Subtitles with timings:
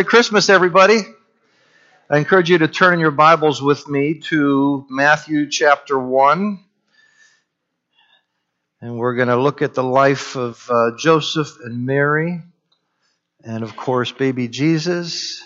[0.00, 1.02] Merry Christmas, everybody.
[2.08, 6.58] I encourage you to turn in your Bibles with me to Matthew chapter 1.
[8.80, 12.40] And we're going to look at the life of uh, Joseph and Mary,
[13.44, 15.42] and of course, baby Jesus.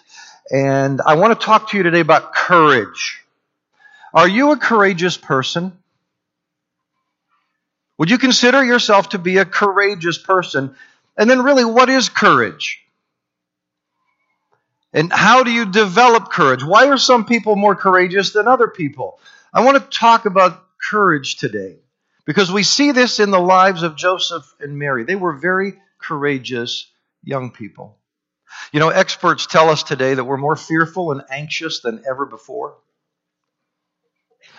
[0.49, 3.25] And I want to talk to you today about courage.
[4.15, 5.77] Are you a courageous person?
[7.99, 10.77] Would you consider yourself to be a courageous person?
[11.17, 12.84] And then, really, what is courage?
[14.95, 16.63] And how do you develop courage?
[16.63, 19.19] Why are some people more courageous than other people?
[19.53, 21.79] I want to talk about courage today
[22.25, 25.03] because we see this in the lives of Joseph and Mary.
[25.03, 26.89] They were very courageous
[27.25, 27.99] young people.
[28.73, 32.77] You know, experts tell us today that we're more fearful and anxious than ever before.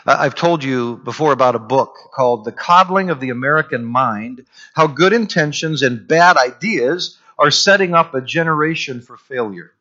[0.05, 4.87] I've told you before about a book called The Coddling of the American Mind How
[4.87, 9.71] Good Intentions and Bad Ideas Are Setting Up a Generation for Failure.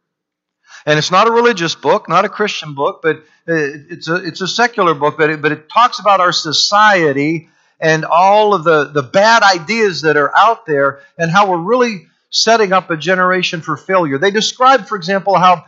[0.86, 3.54] And it's not a religious book, not a Christian book, but uh,
[3.90, 7.48] it's a, it's a secular book, but it, but it talks about our society
[7.80, 12.06] and all of the, the bad ideas that are out there and how we're really
[12.30, 14.18] setting up a generation for failure.
[14.18, 15.66] They describe, for example, how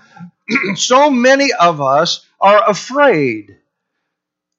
[0.75, 3.57] so many of us are afraid.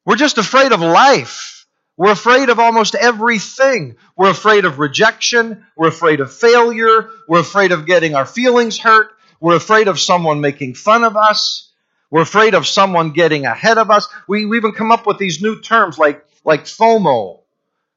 [0.05, 1.65] We're just afraid of life.
[1.97, 3.97] We're afraid of almost everything.
[4.15, 5.65] We're afraid of rejection.
[5.75, 7.09] We're afraid of failure.
[7.27, 9.11] We're afraid of getting our feelings hurt.
[9.39, 11.71] We're afraid of someone making fun of us.
[12.09, 14.07] We're afraid of someone getting ahead of us.
[14.27, 17.39] We, we even come up with these new terms like, like FOMO,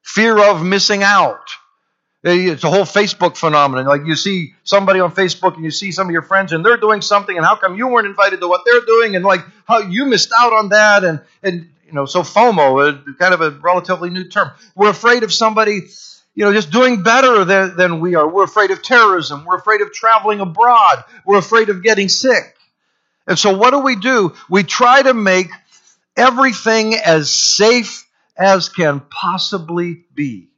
[0.01, 1.49] fear of missing out.
[2.23, 3.85] Eh, it's a whole Facebook phenomenon.
[3.85, 6.77] Like you see somebody on Facebook and you see some of your friends and they're
[6.77, 9.79] doing something, and how come you weren't invited to what they're doing, and like how
[9.79, 13.51] you missed out on that, and and you know, so FOMO, is kind of a
[13.51, 14.51] relatively new term.
[14.75, 15.87] We're afraid of somebody
[16.33, 18.27] you know, just doing better than, than we are.
[18.27, 19.45] We're afraid of terrorism.
[19.45, 21.03] We're afraid of traveling abroad.
[21.25, 22.55] We're afraid of getting sick.
[23.27, 24.33] And so, what do we do?
[24.49, 25.49] We try to make
[26.15, 30.49] everything as safe as can possibly be.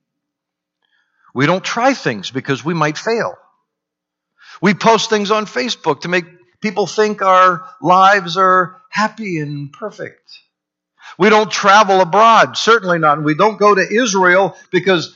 [1.34, 3.36] We don't try things because we might fail.
[4.62, 6.26] We post things on Facebook to make
[6.62, 10.40] people think our lives are happy and perfect.
[11.18, 13.18] We don't travel abroad, certainly not.
[13.18, 15.16] And we don't go to Israel because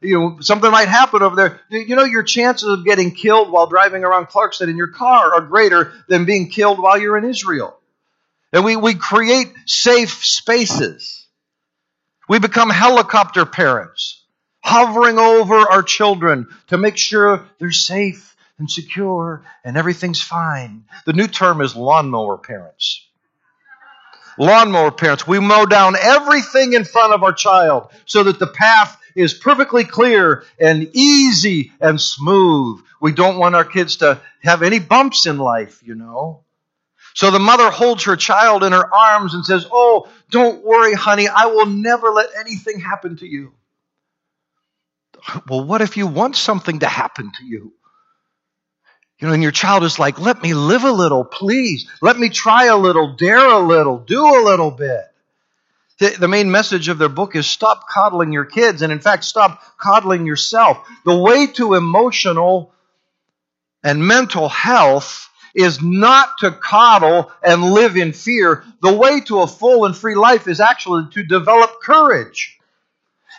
[0.00, 1.60] you know something might happen over there.
[1.70, 5.40] You know your chances of getting killed while driving around Clarkston in your car are
[5.42, 7.78] greater than being killed while you're in Israel.
[8.52, 11.26] And we, we create safe spaces.
[12.28, 14.24] We become helicopter parents,
[14.60, 20.84] hovering over our children to make sure they're safe and secure and everything's fine.
[21.06, 23.06] The new term is lawnmower parents
[24.40, 25.26] lawnmower parents.
[25.26, 29.84] We mow down everything in front of our child so that the path is perfectly
[29.84, 32.82] clear and easy and smooth.
[33.00, 36.40] We don't want our kids to have any bumps in life, you know.
[37.14, 41.28] So the mother holds her child in her arms and says, Oh, don't worry, honey,
[41.28, 43.52] I will never let anything happen to you.
[45.48, 47.74] Well, what if you want something to happen to you?
[49.20, 51.86] You know, and your child is like, let me live a little, please.
[52.00, 55.04] Let me try a little, dare a little, do a little bit.
[56.18, 59.62] The main message of their book is stop coddling your kids, and in fact, stop
[59.76, 60.88] coddling yourself.
[61.04, 62.72] The way to emotional
[63.84, 68.64] and mental health is not to coddle and live in fear.
[68.80, 72.59] The way to a full and free life is actually to develop courage.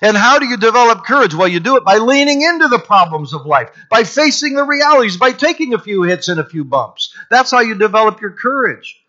[0.01, 1.35] And how do you develop courage?
[1.35, 5.17] Well, you do it by leaning into the problems of life, by facing the realities,
[5.17, 7.15] by taking a few hits and a few bumps.
[7.29, 8.99] That's how you develop your courage.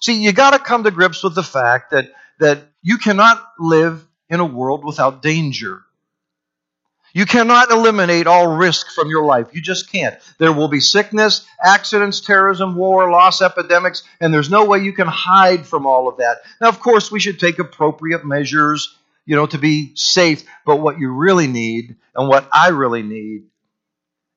[0.00, 4.06] See, you got to come to grips with the fact that, that you cannot live
[4.30, 5.82] in a world without danger.
[7.12, 9.48] You cannot eliminate all risk from your life.
[9.52, 10.14] You just can't.
[10.38, 15.08] There will be sickness, accidents, terrorism, war, loss, epidemics, and there's no way you can
[15.08, 16.38] hide from all of that.
[16.60, 18.96] Now, of course, we should take appropriate measures
[19.28, 20.42] you know, to be safe.
[20.64, 23.42] But what you really need, and what I really need,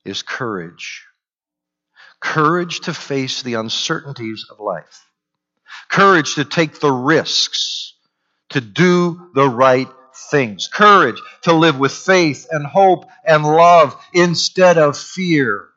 [0.04, 1.06] is courage.
[2.20, 5.08] Courage to face the uncertainties of life.
[5.90, 7.94] Courage to take the risks,
[8.50, 9.88] to do the right
[10.30, 10.68] things.
[10.68, 15.70] Courage to live with faith and hope and love instead of fear.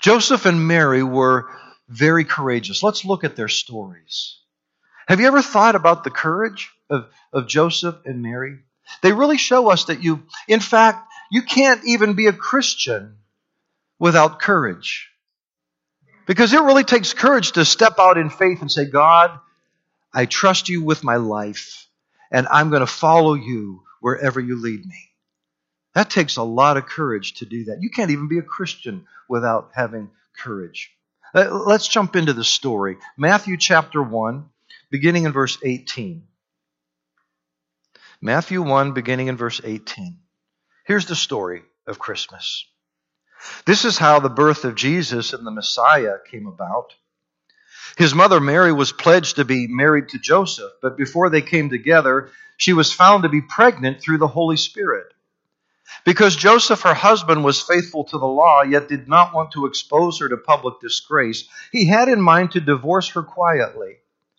[0.00, 1.50] Joseph and Mary were
[1.86, 2.82] very courageous.
[2.82, 4.38] Let's look at their stories.
[5.06, 8.58] Have you ever thought about the courage of, of Joseph and Mary?
[9.02, 13.16] They really show us that you, in fact, you can't even be a Christian
[13.98, 15.10] without courage.
[16.26, 19.38] Because it really takes courage to step out in faith and say, God,
[20.12, 21.86] I trust you with my life,
[22.30, 25.10] and I'm going to follow you wherever you lead me.
[25.94, 27.80] That takes a lot of courage to do that.
[27.80, 30.92] You can't even be a Christian without having courage.
[31.34, 32.98] Uh, let's jump into the story.
[33.16, 34.48] Matthew chapter 1,
[34.90, 36.22] beginning in verse 18.
[38.20, 40.18] Matthew 1, beginning in verse 18.
[40.86, 42.64] Here's the story of Christmas.
[43.66, 46.94] This is how the birth of Jesus and the Messiah came about.
[47.98, 52.30] His mother Mary was pledged to be married to Joseph, but before they came together,
[52.56, 55.12] she was found to be pregnant through the Holy Spirit.
[56.04, 60.18] Because Joseph, her husband, was faithful to the law, yet did not want to expose
[60.20, 63.98] her to public disgrace, he had in mind to divorce her quietly.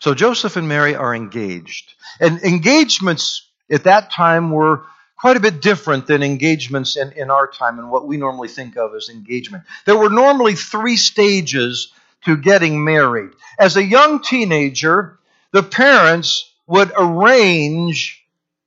[0.00, 1.94] So Joseph and Mary are engaged.
[2.20, 4.82] And engagements at that time were
[5.16, 8.76] quite a bit different than engagements in, in our time and what we normally think
[8.76, 9.64] of as engagement.
[9.84, 11.92] There were normally three stages
[12.24, 13.30] to getting married.
[13.58, 15.18] As a young teenager,
[15.52, 18.19] the parents would arrange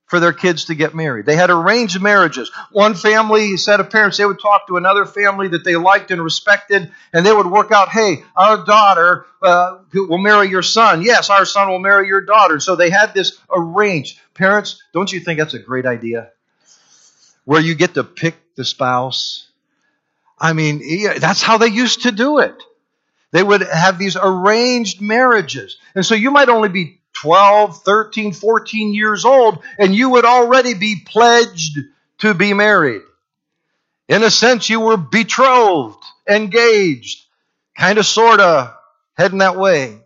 [0.06, 1.26] for their kids to get married.
[1.26, 2.52] They had arranged marriages.
[2.72, 6.22] One family, set of parents, they would talk to another family that they liked and
[6.22, 11.02] respected, and they would work out, hey, our daughter uh, will marry your son.
[11.02, 12.60] Yes, our son will marry your daughter.
[12.60, 14.20] So they had this arranged.
[14.34, 16.32] Parents, don't you think that's a great idea?
[17.46, 19.48] Where you get to pick the spouse.
[20.38, 20.82] I mean,
[21.20, 22.62] that's how they used to do it.
[23.32, 25.78] They would have these arranged marriages.
[25.96, 30.74] And so you might only be 12, 13, 14 years old, and you would already
[30.74, 31.80] be pledged
[32.18, 33.02] to be married.
[34.10, 37.24] In a sense, you were betrothed, engaged,
[37.78, 38.74] kind of, sort of
[39.14, 40.02] heading that way.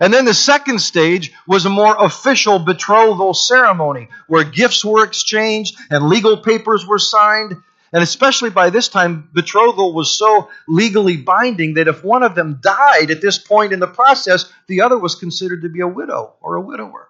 [0.00, 5.76] And then the second stage was a more official betrothal ceremony where gifts were exchanged
[5.88, 7.62] and legal papers were signed.
[7.92, 12.60] And especially by this time, betrothal was so legally binding that if one of them
[12.62, 16.34] died at this point in the process, the other was considered to be a widow
[16.40, 17.08] or a widower.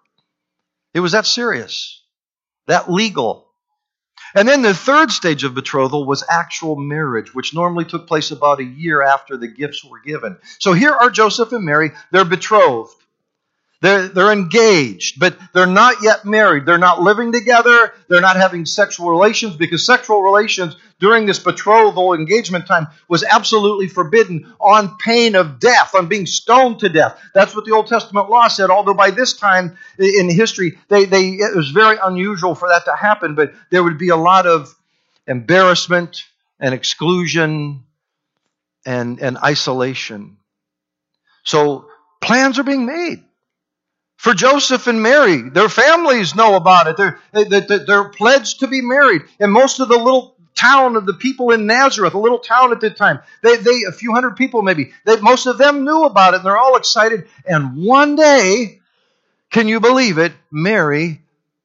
[0.94, 2.02] It was that serious,
[2.66, 3.46] that legal.
[4.34, 8.60] And then the third stage of betrothal was actual marriage, which normally took place about
[8.60, 10.38] a year after the gifts were given.
[10.58, 11.90] So here are Joseph and Mary.
[12.10, 12.94] They're betrothed.
[13.82, 16.66] They're, they're engaged, but they're not yet married.
[16.66, 17.94] They're not living together.
[18.08, 23.88] They're not having sexual relations because sexual relations during this betrothal engagement time was absolutely
[23.88, 27.18] forbidden on pain of death, on being stoned to death.
[27.32, 31.28] That's what the Old Testament law said, although by this time in history, they, they,
[31.30, 34.74] it was very unusual for that to happen, but there would be a lot of
[35.26, 36.24] embarrassment
[36.58, 37.84] and exclusion
[38.84, 40.36] and, and isolation.
[41.44, 41.86] So
[42.20, 43.24] plans are being made
[44.20, 45.40] for Joseph and Mary.
[45.48, 46.96] Their families know about it.
[46.98, 49.22] They're, they're, pledged to be married.
[49.40, 52.80] And most of the little town of the people in Nazareth, a little town at
[52.80, 56.34] the time, they, they a few hundred people maybe, they, most of them knew about
[56.34, 57.28] it and they're all excited.
[57.46, 58.80] And one day,
[59.50, 60.34] can you believe it?
[60.50, 61.22] Mary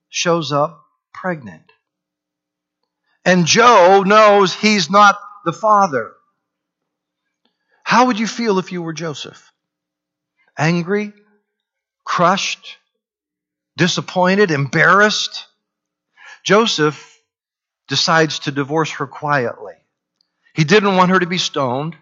[0.08, 0.82] shows up
[1.14, 1.74] pregnant.
[3.26, 6.14] And Joe knows he's not the father.
[7.84, 9.52] How would you feel if you were Joseph?
[10.58, 11.12] Angry?
[12.06, 12.78] Crushed,
[13.76, 15.48] disappointed, embarrassed.
[16.44, 17.20] Joseph
[17.88, 19.74] decides to divorce her quietly.
[20.54, 21.96] He didn't want her to be stoned.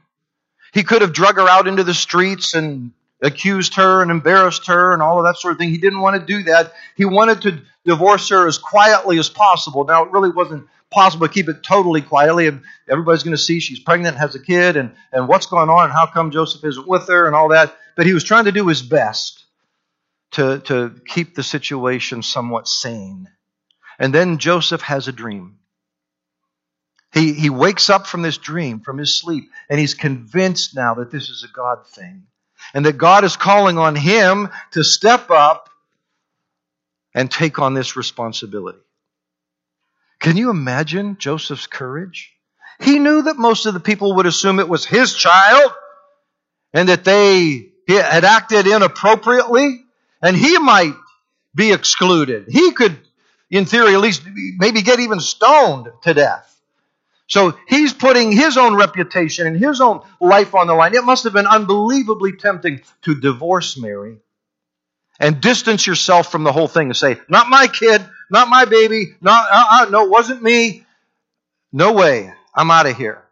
[0.74, 2.92] He could have drug her out into the streets and
[3.22, 5.70] accused her and embarrassed her and all of that sort of thing.
[5.70, 6.74] He didn't want to do that.
[6.96, 9.86] He wanted to divorce her as quietly as possible.
[9.86, 12.48] Now, it really wasn't possible to keep it totally quietly.
[12.90, 15.94] Everybody's going to see she's pregnant, has a kid, and, and what's going on, and
[15.94, 17.76] how come Joseph isn't with her, and all that.
[17.96, 19.43] But he was trying to do his best
[20.34, 23.30] to, to keep the situation somewhat sane.
[24.00, 25.58] And then Joseph has a dream.
[27.14, 31.12] He, he wakes up from this dream, from his sleep, and he's convinced now that
[31.12, 32.24] this is a God thing.
[32.74, 35.70] And that God is calling on him to step up
[37.14, 38.80] and take on this responsibility.
[40.20, 42.32] Can you imagine Joseph's courage?
[42.80, 45.72] He knew that most of the people would assume it was his child
[46.74, 49.83] and that they had acted inappropriately.
[50.24, 50.96] And he might
[51.54, 52.46] be excluded.
[52.50, 52.98] He could,
[53.52, 54.24] in theory, at least
[54.58, 56.50] maybe get even stoned to death.
[57.28, 60.96] So he's putting his own reputation and his own life on the line.
[60.96, 64.18] It must have been unbelievably tempting to divorce Mary
[65.20, 69.16] and distance yourself from the whole thing and say, Not my kid, not my baby,
[69.22, 70.86] not, uh, uh, no, it wasn't me.
[71.72, 73.24] No way, I'm out of here.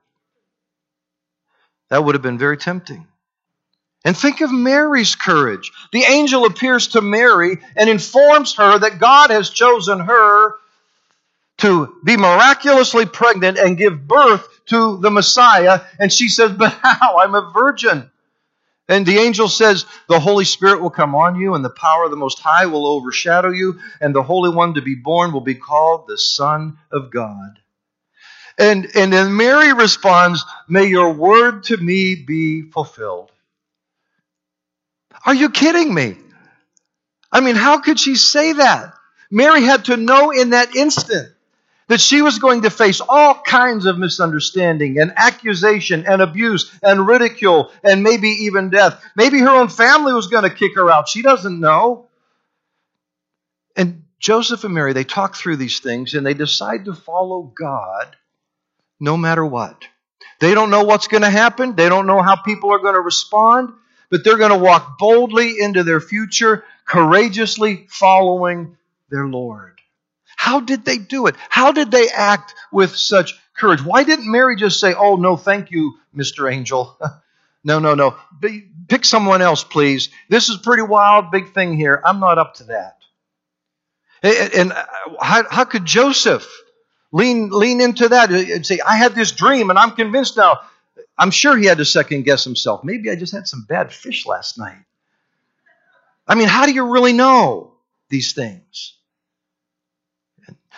[1.89, 3.07] That would have been very tempting.
[4.03, 5.72] And think of Mary's courage.
[5.91, 10.55] The angel appears to Mary and informs her that God has chosen her
[11.58, 15.81] to be miraculously pregnant and give birth to the Messiah.
[16.00, 17.20] And she says, But how?
[17.20, 18.10] I'm a virgin.
[18.88, 22.12] And the angel says, The Holy Spirit will come on you, and the power of
[22.12, 25.55] the Most High will overshadow you, and the Holy One to be born will be
[25.55, 27.60] called the Son of God.
[28.58, 33.31] And, and then Mary responds, May your word to me be fulfilled.
[35.25, 36.17] Are you kidding me?
[37.31, 38.93] I mean, how could she say that?
[39.29, 41.29] Mary had to know in that instant
[41.87, 47.05] that she was going to face all kinds of misunderstanding and accusation and abuse and
[47.05, 49.03] ridicule and maybe even death.
[49.15, 51.09] Maybe her own family was going to kick her out.
[51.09, 52.07] She doesn't know.
[53.75, 58.15] And Joseph and Mary, they talk through these things and they decide to follow God
[58.99, 59.83] no matter what.
[60.39, 63.01] They don't know what's going to happen, they don't know how people are going to
[63.01, 63.73] respond,
[64.11, 68.77] but they're going to walk boldly into their future, courageously following
[69.09, 69.79] their Lord.
[70.35, 71.35] How did they do it?
[71.49, 73.81] How did they act with such courage?
[73.81, 76.51] Why didn't Mary just say, Oh, no, thank you, Mr.
[76.51, 76.99] Angel?
[77.63, 78.17] no, no, no.
[78.87, 80.09] Pick someone else, please.
[80.29, 82.01] This is pretty wild, big thing here.
[82.03, 82.97] I'm not up to that.
[84.23, 84.85] And uh,
[85.19, 86.47] how, how could Joseph
[87.11, 90.59] lean, lean into that and say, I had this dream and I'm convinced now
[91.17, 92.83] I'm sure he had to second guess himself.
[92.83, 94.83] Maybe I just had some bad fish last night.
[96.27, 97.74] I mean, how do you really know
[98.10, 98.95] these things?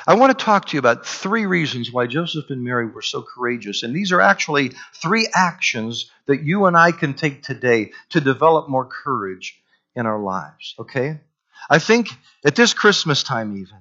[0.06, 3.22] I want to talk to you about three reasons why Joseph and Mary were so
[3.22, 3.84] courageous.
[3.84, 8.68] And these are actually three actions that you and I can take today to develop
[8.68, 9.62] more courage
[9.96, 11.22] in our lives, okay?
[11.70, 12.10] I think
[12.46, 13.78] at this Christmas time, even,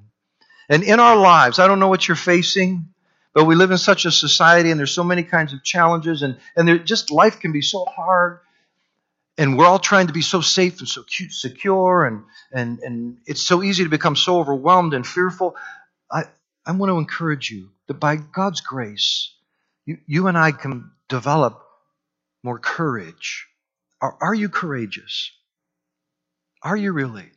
[0.69, 2.92] and in our lives, I don't know what you're facing.
[3.35, 6.39] But we live in such a society and there's so many kinds of challenges and,
[6.55, 8.41] and just life can be so hard.
[9.39, 13.19] And we're all trying to be so safe and so cute, secure, and, and, and
[13.25, 15.57] it's so easy to become so overwhelmed and fearful.
[16.11, 16.25] I,
[16.67, 19.33] I want to encourage you that by God's grace,
[19.87, 21.63] you, you and I can develop
[22.43, 23.47] more courage.
[24.03, 25.31] Are, are you courageous?
[26.63, 27.31] Are you really?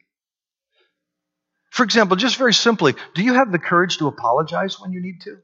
[1.70, 5.22] For example, just very simply, do you have the courage to apologize when you need
[5.22, 5.38] to?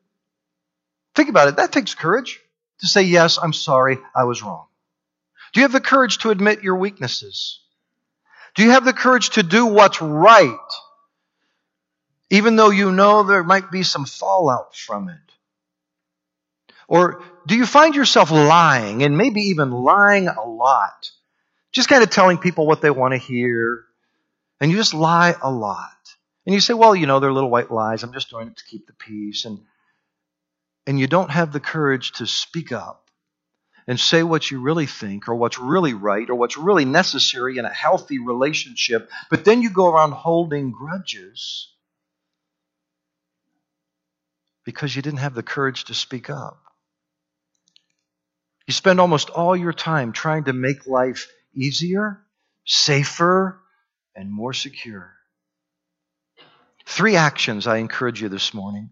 [1.16, 1.58] Think about it.
[1.58, 2.40] That takes courage
[2.80, 4.66] to say, Yes, I'm sorry, I was wrong.
[5.54, 7.60] Do you have the courage to admit your weaknesses?
[8.56, 10.58] Do you have the courage to do what's right,
[12.30, 15.18] even though you know there might be some fallout from it?
[16.88, 21.12] Or do you find yourself lying, and maybe even lying a lot?
[21.72, 23.86] Just kind of telling people what they want to hear,
[24.60, 25.90] and you just lie a lot.
[26.46, 28.04] And you say, well, you know, they're little white lies.
[28.04, 29.46] I'm just doing it to keep the peace.
[29.46, 29.60] And
[30.88, 33.10] and you don't have the courage to speak up
[33.88, 37.66] and say what you really think or what's really right or what's really necessary in
[37.66, 41.74] a healthy relationship, but then you go around holding grudges
[44.64, 46.62] because you didn't have the courage to speak up.
[48.68, 52.22] You spend almost all your time trying to make life easier,
[52.66, 53.60] safer,
[54.16, 55.14] and more secure.
[56.86, 58.92] Three actions I encourage you this morning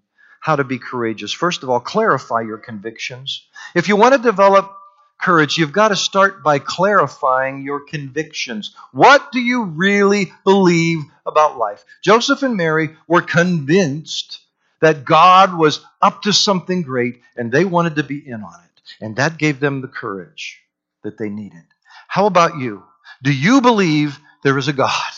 [0.49, 1.31] how to be courageous.
[1.31, 3.45] First of all, clarify your convictions.
[3.75, 4.75] If you want to develop
[5.21, 8.73] courage, you've got to start by clarifying your convictions.
[8.91, 11.85] What do you really believe about life?
[12.01, 14.39] Joseph and Mary were convinced
[14.81, 18.81] that God was up to something great and they wanted to be in on it.
[18.99, 20.61] And that gave them the courage
[21.03, 21.61] that they needed.
[22.07, 22.81] How about you?
[23.21, 25.11] Do you believe there is a God?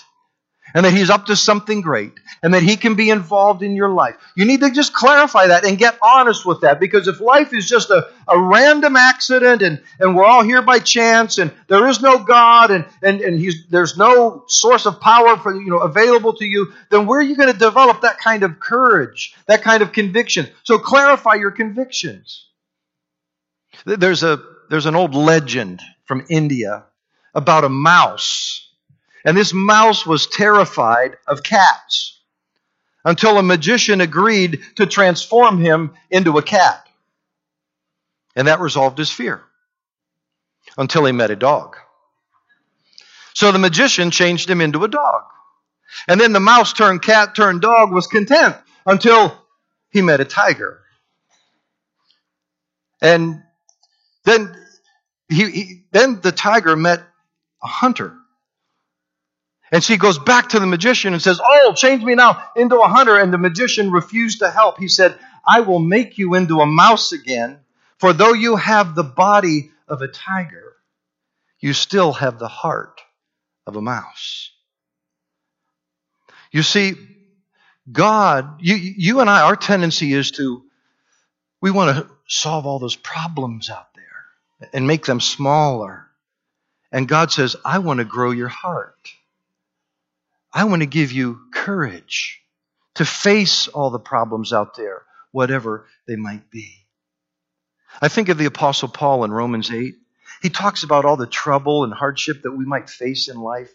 [0.74, 2.14] And that He's up to something great
[2.44, 4.16] and that He can be involved in your life.
[4.36, 7.68] You need to just clarify that and get honest with that because if life is
[7.68, 12.02] just a, a random accident and, and we're all here by chance and there is
[12.02, 16.34] no God and, and, and he's, there's no source of power for, you know, available
[16.34, 19.82] to you, then where are you going to develop that kind of courage, that kind
[19.82, 20.48] of conviction?
[20.64, 22.48] So clarify your convictions.
[23.86, 26.86] There's, a, there's an old legend from India
[27.34, 28.71] about a mouse
[29.26, 32.20] and this mouse was terrified of cats
[33.04, 36.88] until a magician agreed to transform him into a cat.
[38.36, 39.44] And that resolved his fear
[40.78, 41.76] until he met a dog.
[43.34, 45.24] So the magician changed him into a dog.
[46.08, 49.38] And then the mouse turned cat turned dog was content until
[49.90, 50.80] he met a tiger.
[53.02, 53.42] And
[54.24, 54.56] then
[55.28, 57.02] he, he, then the tiger met
[57.64, 58.16] a hunter.
[59.72, 62.88] And she goes back to the magician and says, Oh, change me now into a
[62.88, 63.18] hunter.
[63.18, 64.78] And the magician refused to help.
[64.78, 67.60] He said, I will make you into a mouse again,
[67.98, 70.76] for though you have the body of a tiger,
[71.60, 73.02] you still have the heart
[73.66, 74.52] of a mouse.
[76.52, 76.96] You see,
[77.90, 80.64] God, you, you and I, our tendency is to,
[81.62, 86.08] we want to solve all those problems out there and make them smaller.
[86.92, 88.98] And God says, I want to grow your heart.
[90.54, 92.42] I want to give you courage
[92.96, 96.76] to face all the problems out there, whatever they might be.
[98.02, 99.96] I think of the Apostle Paul in Romans 8.
[100.42, 103.72] He talks about all the trouble and hardship that we might face in life.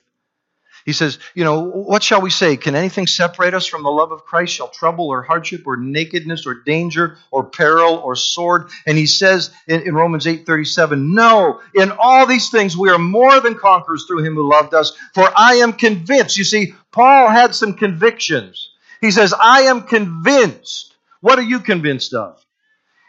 [0.87, 2.57] He says, You know, what shall we say?
[2.57, 4.55] Can anything separate us from the love of Christ?
[4.55, 8.71] Shall trouble or hardship or nakedness or danger or peril or sword?
[8.87, 12.99] And he says in, in Romans 8 37, No, in all these things we are
[12.99, 14.97] more than conquerors through him who loved us.
[15.13, 16.39] For I am convinced.
[16.39, 18.71] You see, Paul had some convictions.
[19.01, 20.95] He says, I am convinced.
[21.21, 22.46] What are you convinced of?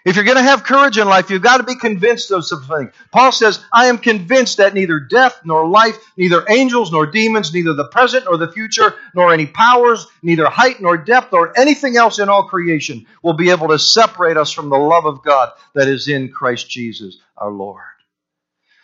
[0.08, 2.92] If you're going to have courage in life, you've got to be convinced of something.
[3.12, 7.74] Paul says, I am convinced that neither death nor life, neither angels nor demons, neither
[7.74, 12.20] the present nor the future, nor any powers, neither height nor depth, or anything else
[12.20, 15.90] in all creation will be able to separate us from the love of God that
[15.90, 17.82] is in Christ Jesus our Lord.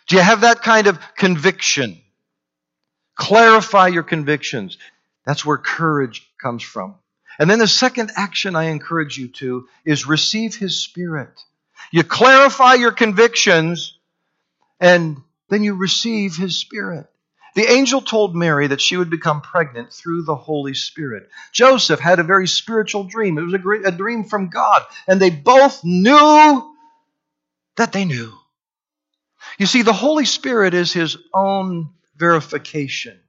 [0.08, 2.02] Do you have that kind of conviction?
[3.16, 4.76] Clarify your convictions.
[5.24, 6.96] That's where courage comes from.
[7.38, 11.40] And then the second action I encourage you to is receive His Spirit.
[11.90, 13.98] You clarify your convictions
[14.80, 17.06] and then you receive His Spirit.
[17.54, 21.28] The angel told Mary that she would become pregnant through the Holy Spirit.
[21.52, 23.38] Joseph had a very spiritual dream.
[23.38, 24.82] It was a, great, a dream from God.
[25.06, 26.74] And they both knew
[27.76, 28.32] that they knew.
[29.58, 33.20] You see, the Holy Spirit is His own verification.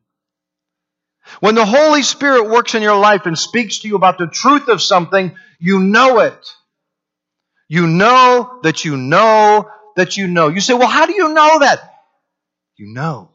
[1.40, 4.68] When the Holy Spirit works in your life and speaks to you about the truth
[4.68, 6.48] of something, you know it.
[7.68, 10.50] You know that you know that you know.
[10.50, 11.80] You say, well, how do you know that?
[12.78, 13.32] You know.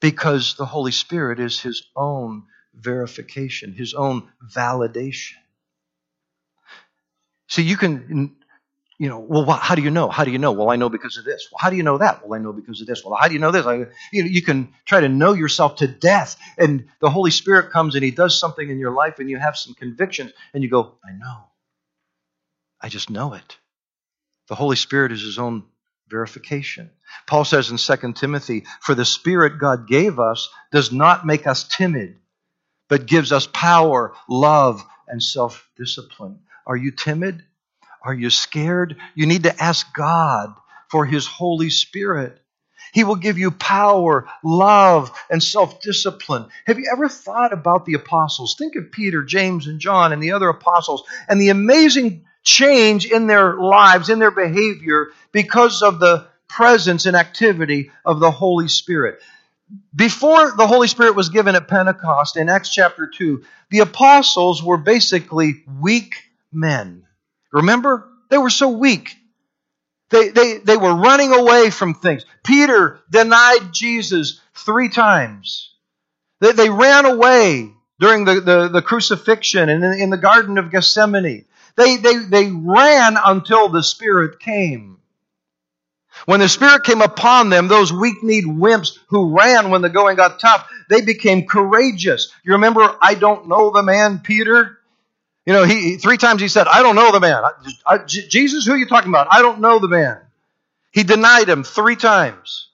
[0.00, 5.34] Because the Holy Spirit is His own verification, His own validation.
[7.48, 8.34] See, you can
[9.02, 10.08] you know, well, how do you know?
[10.08, 10.52] How do you know?
[10.52, 11.48] Well, I know because of this.
[11.50, 12.24] Well, how do you know that?
[12.24, 13.04] Well, I know because of this.
[13.04, 13.66] Well, how do you know this?
[13.66, 17.72] I, you know, you can try to know yourself to death, and the Holy Spirit
[17.72, 20.70] comes and He does something in your life, and you have some convictions, and you
[20.70, 21.46] go, I know.
[22.80, 23.56] I just know it.
[24.46, 25.64] The Holy Spirit is His own
[26.08, 26.88] verification.
[27.26, 31.66] Paul says in 2 Timothy, For the Spirit God gave us does not make us
[31.66, 32.20] timid,
[32.88, 36.38] but gives us power, love, and self discipline.
[36.68, 37.42] Are you timid?
[38.04, 38.96] Are you scared?
[39.14, 40.54] You need to ask God
[40.90, 42.38] for His Holy Spirit.
[42.92, 46.46] He will give you power, love, and self discipline.
[46.66, 48.54] Have you ever thought about the apostles?
[48.56, 53.26] Think of Peter, James, and John, and the other apostles, and the amazing change in
[53.26, 59.20] their lives, in their behavior, because of the presence and activity of the Holy Spirit.
[59.94, 64.76] Before the Holy Spirit was given at Pentecost in Acts chapter 2, the apostles were
[64.76, 66.14] basically weak
[66.52, 67.06] men.
[67.52, 68.08] Remember?
[68.30, 69.16] They were so weak.
[70.10, 72.24] They, they, they were running away from things.
[72.44, 75.74] Peter denied Jesus three times.
[76.40, 80.70] They, they ran away during the, the, the crucifixion and in, in the Garden of
[80.70, 81.46] Gethsemane.
[81.76, 84.98] They, they, they ran until the Spirit came.
[86.26, 90.16] When the Spirit came upon them, those weak kneed wimps who ran when the going
[90.16, 92.32] got tough, they became courageous.
[92.44, 94.78] You remember, I don't know the man, Peter?
[95.46, 97.42] You know, he three times he said, "I don't know the man."
[98.06, 99.28] Jesus, who are you talking about?
[99.30, 100.18] I don't know the man.
[100.92, 102.68] He denied him three times.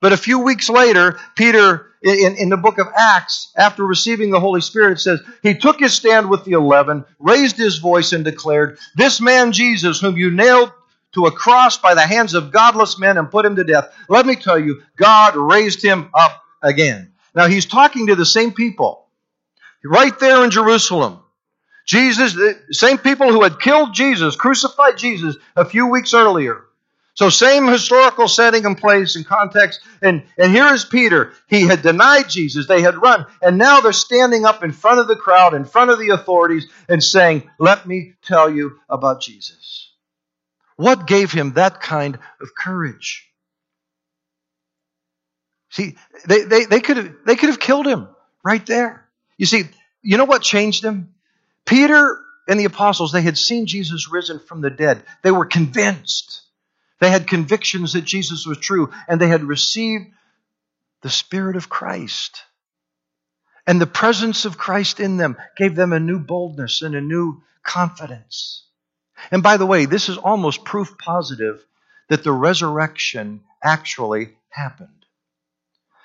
[0.00, 4.40] But a few weeks later, Peter, in, in the book of Acts, after receiving the
[4.40, 8.24] Holy Spirit, it says, He took his stand with the eleven, raised his voice, and
[8.24, 10.72] declared, This man Jesus, whom you nailed
[11.12, 14.24] to a cross by the hands of godless men and put him to death, let
[14.24, 17.12] me tell you, God raised him up again.
[17.34, 19.06] Now he's talking to the same people
[19.84, 21.20] right there in Jerusalem.
[21.86, 26.64] Jesus, the same people who had killed Jesus, crucified Jesus a few weeks earlier.
[27.14, 29.80] So same historical setting and place and context.
[30.00, 31.32] And, and here is Peter.
[31.48, 32.66] He had denied Jesus.
[32.66, 33.26] They had run.
[33.42, 36.66] And now they're standing up in front of the crowd, in front of the authorities,
[36.88, 39.92] and saying, Let me tell you about Jesus.
[40.76, 43.28] What gave him that kind of courage?
[45.68, 48.08] See, they, they, they, could have, they could have killed him
[48.42, 49.06] right there.
[49.36, 49.64] You see,
[50.02, 51.14] you know what changed him?
[51.66, 55.02] Peter and the apostles, they had seen Jesus risen from the dead.
[55.22, 56.42] They were convinced.
[56.98, 60.06] They had convictions that Jesus was true, and they had received
[61.02, 62.42] the Spirit of Christ.
[63.66, 67.42] And the presence of Christ in them gave them a new boldness and a new
[67.62, 68.64] confidence.
[69.30, 71.64] And by the way, this is almost proof positive
[72.08, 74.88] that the resurrection actually happened.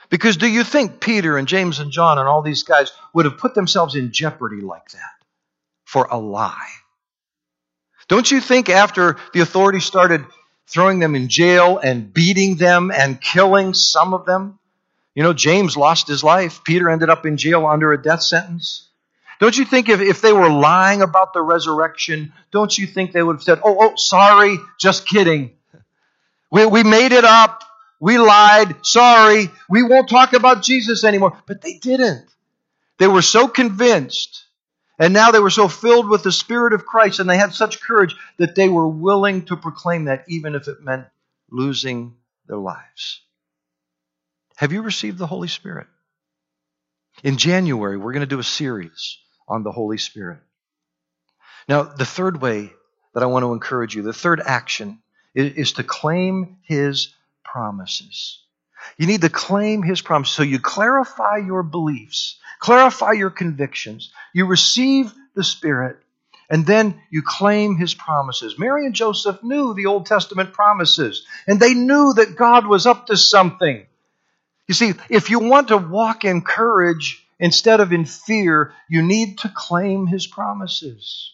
[0.10, 3.40] Because do you think Peter and James and John and all these guys would have
[3.40, 5.15] put themselves in jeopardy like that
[5.86, 6.72] for a lie?
[8.08, 10.26] Don't you think after the authorities started
[10.68, 14.60] throwing them in jail and beating them and killing some of them?
[15.16, 16.64] You know, James lost his life.
[16.64, 18.90] Peter ended up in jail under a death sentence.
[19.40, 23.24] Don't you think if, if they were lying about the resurrection, don't you think they
[23.24, 25.52] would have said, oh, oh, sorry, just kidding.
[26.52, 27.64] We, we made it up.
[28.00, 28.86] We lied.
[28.86, 29.50] Sorry.
[29.70, 31.38] We won't talk about Jesus anymore.
[31.48, 32.26] But they didn't.
[32.98, 34.45] They were so convinced.
[34.98, 37.82] And now they were so filled with the Spirit of Christ and they had such
[37.82, 41.08] courage that they were willing to proclaim that even if it meant
[41.52, 42.16] losing
[42.48, 43.22] their lives.
[44.56, 45.88] Have you received the Holy Spirit?
[47.24, 50.40] In January, we're going to do a series on the Holy Spirit.
[51.68, 52.72] Now, the third way
[53.14, 55.02] that I want to encourage you, the third action,
[55.34, 58.45] is, to claim His promises.
[58.98, 60.36] You need to claim His promises.
[60.36, 65.98] So you clarify your beliefs, clarify your convictions, you receive the Spirit,
[66.50, 68.60] and then you claim His promises.
[68.60, 73.08] Mary and Joseph knew the Old Testament promises, and they knew that God was up
[73.08, 73.86] to something.
[74.68, 79.40] You see, if you want to walk in courage instead of in fear, you need
[79.40, 81.34] to claim his promises.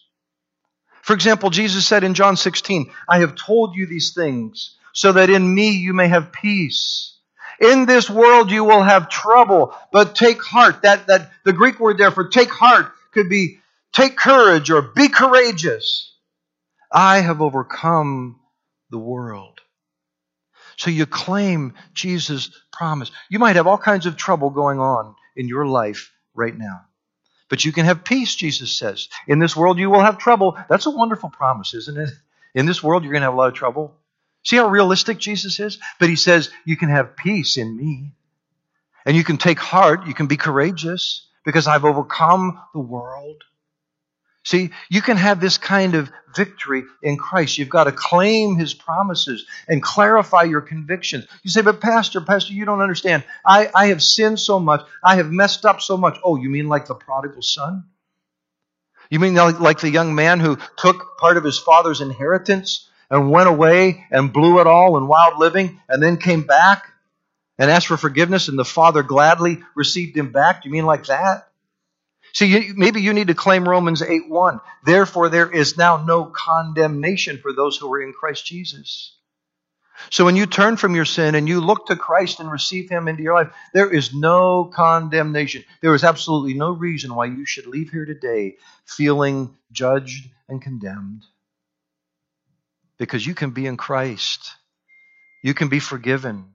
[1.02, 5.30] For example, Jesus said in John 16, I have told you these things so that
[5.30, 7.11] in me you may have peace.
[7.62, 10.82] In this world you will have trouble, but take heart.
[10.82, 13.60] That, that the Greek word there for take heart could be
[13.92, 16.12] take courage or be courageous.
[16.90, 18.40] I have overcome
[18.90, 19.60] the world.
[20.76, 23.12] So you claim Jesus' promise.
[23.30, 26.82] You might have all kinds of trouble going on in your life right now.
[27.48, 29.08] But you can have peace, Jesus says.
[29.28, 30.58] In this world, you will have trouble.
[30.68, 32.10] That's a wonderful promise, isn't it?
[32.54, 33.94] In this world, you're going to have a lot of trouble.
[34.44, 35.78] See how realistic Jesus is?
[36.00, 38.12] But he says, You can have peace in me.
[39.04, 40.06] And you can take heart.
[40.06, 43.42] You can be courageous because I've overcome the world.
[44.44, 47.58] See, you can have this kind of victory in Christ.
[47.58, 51.26] You've got to claim his promises and clarify your convictions.
[51.44, 53.22] You say, but Pastor, Pastor, you don't understand.
[53.46, 54.82] I, I have sinned so much.
[55.02, 56.18] I have messed up so much.
[56.24, 57.84] Oh, you mean like the prodigal son?
[59.10, 63.48] You mean like the young man who took part of his father's inheritance and went
[63.48, 66.90] away and blew it all in wild living and then came back
[67.58, 70.62] and asked for forgiveness and the father gladly received him back?
[70.62, 71.46] Do you mean like that?
[72.32, 74.60] See, maybe you need to claim Romans 8 1.
[74.86, 79.14] Therefore, there is now no condemnation for those who are in Christ Jesus.
[80.08, 83.08] So when you turn from your sin and you look to Christ and receive Him
[83.08, 85.64] into your life, there is no condemnation.
[85.82, 91.24] There is absolutely no reason why you should leave here today feeling judged and condemned.
[93.02, 94.54] Because you can be in Christ,
[95.42, 96.52] you can be forgiven.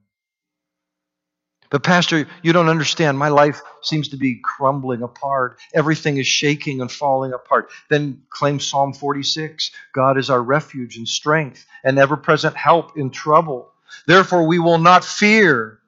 [1.70, 3.20] But, Pastor, you don't understand.
[3.20, 5.60] My life seems to be crumbling apart.
[5.74, 7.70] Everything is shaking and falling apart.
[7.90, 13.10] Then claim Psalm 46 God is our refuge and strength and ever present help in
[13.10, 13.70] trouble.
[14.06, 15.80] Therefore, we will not fear.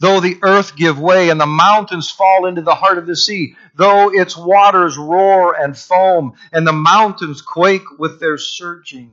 [0.00, 3.54] Though the earth give way and the mountains fall into the heart of the sea,
[3.76, 9.12] though its waters roar and foam and the mountains quake with their surging,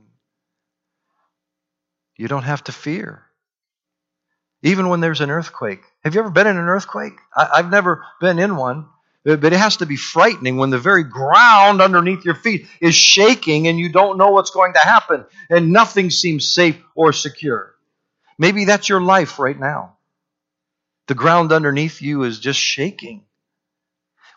[2.20, 3.30] you don't have to fear
[4.62, 5.80] even when there's an earthquake.
[6.04, 7.14] Have you ever been in an earthquake?
[7.34, 8.86] I, have never been in one,
[9.24, 13.68] but it has to be frightening when the very ground underneath your feet is shaking
[13.68, 17.74] and you don't know what's going to happen and nothing seems safe or secure.
[18.38, 19.96] Maybe that's your life right now.
[21.08, 23.24] The ground underneath you is just shaking.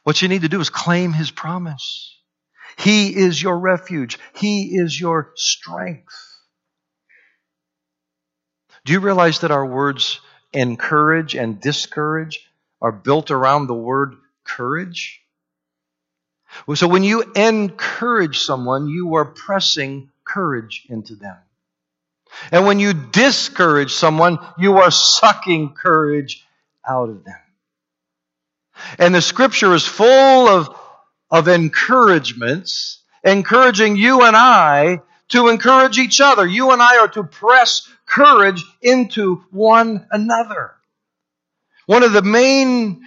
[0.04, 2.18] What you need to do is claim His promise.
[2.78, 4.18] He is your refuge.
[4.36, 6.33] He is your strength.
[8.86, 10.20] Do you realize that our words
[10.52, 12.46] encourage and discourage
[12.82, 15.22] are built around the word courage?
[16.76, 21.38] So when you encourage someone, you are pressing courage into them.
[22.52, 26.46] And when you discourage someone, you are sucking courage
[26.88, 27.36] out of them.
[28.98, 30.76] And the scripture is full of,
[31.30, 36.46] of encouragements, encouraging you and I to encourage each other.
[36.46, 40.72] You and I are to press courage into one another.
[41.86, 43.02] One of the main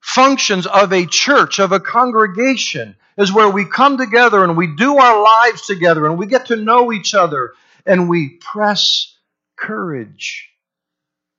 [0.00, 4.98] functions of a church, of a congregation, is where we come together and we do
[4.98, 7.52] our lives together and we get to know each other
[7.86, 9.16] and we press
[9.56, 10.50] courage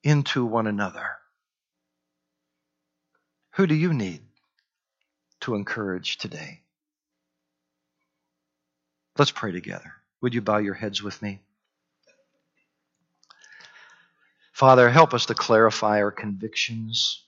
[0.03, 1.07] into one another.
[3.55, 4.21] Who do you need
[5.41, 6.61] to encourage today?
[9.17, 9.93] Let's pray together.
[10.21, 11.41] Would you bow your heads with me?
[14.61, 17.25] Father, help us to clarify our convictions.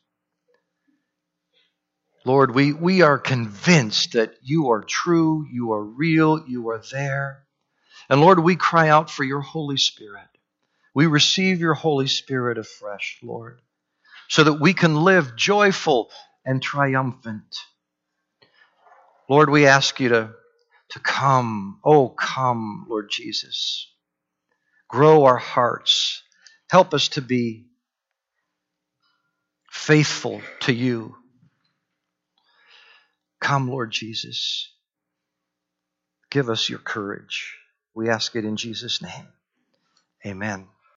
[2.26, 7.48] Lord, we, we are convinced that you are true, you are real, you are there.
[8.08, 10.28] And Lord, we cry out for your Holy Spirit.
[10.94, 13.62] We receive your Holy Spirit afresh, Lord,
[14.30, 16.12] so that we can live joyful
[16.46, 17.58] and triumphant.
[19.28, 20.30] Lord, we ask you to,
[20.90, 21.80] to come.
[21.84, 23.92] Oh, come, Lord Jesus.
[24.88, 26.23] Grow our hearts.
[26.74, 27.68] Help us to be
[29.72, 31.16] faithful to you
[33.44, 34.72] Come, Lord Jesus.
[36.32, 37.58] Give us your courage.
[37.94, 39.28] We ask it in Jesus' name.
[40.26, 40.68] Amen.